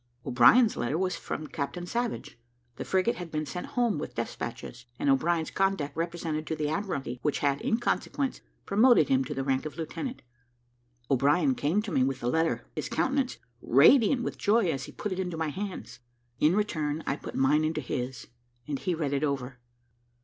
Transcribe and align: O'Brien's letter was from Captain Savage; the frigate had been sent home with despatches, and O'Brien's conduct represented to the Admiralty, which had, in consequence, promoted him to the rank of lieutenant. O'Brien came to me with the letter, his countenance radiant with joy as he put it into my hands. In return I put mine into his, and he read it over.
O'Brien's 0.25 0.75
letter 0.75 0.97
was 0.97 1.15
from 1.15 1.45
Captain 1.45 1.85
Savage; 1.85 2.35
the 2.77 2.83
frigate 2.83 3.17
had 3.17 3.29
been 3.29 3.45
sent 3.45 3.67
home 3.77 3.99
with 3.99 4.15
despatches, 4.15 4.85
and 4.97 5.11
O'Brien's 5.11 5.51
conduct 5.51 5.95
represented 5.95 6.47
to 6.47 6.55
the 6.55 6.69
Admiralty, 6.69 7.19
which 7.21 7.37
had, 7.37 7.61
in 7.61 7.77
consequence, 7.77 8.41
promoted 8.65 9.09
him 9.09 9.23
to 9.23 9.35
the 9.35 9.43
rank 9.43 9.63
of 9.63 9.77
lieutenant. 9.77 10.23
O'Brien 11.11 11.53
came 11.53 11.83
to 11.83 11.91
me 11.91 12.03
with 12.03 12.19
the 12.19 12.29
letter, 12.29 12.65
his 12.75 12.89
countenance 12.89 13.37
radiant 13.61 14.23
with 14.23 14.39
joy 14.39 14.69
as 14.71 14.85
he 14.85 14.91
put 14.91 15.11
it 15.11 15.19
into 15.19 15.37
my 15.37 15.49
hands. 15.49 15.99
In 16.39 16.55
return 16.55 17.03
I 17.05 17.15
put 17.15 17.35
mine 17.35 17.63
into 17.63 17.79
his, 17.79 18.25
and 18.67 18.79
he 18.79 18.95
read 18.95 19.13
it 19.13 19.23
over. 19.23 19.59